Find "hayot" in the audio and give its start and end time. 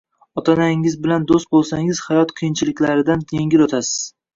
2.09-2.35